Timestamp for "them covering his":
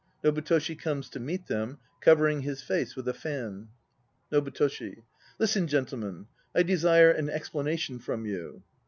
1.45-2.63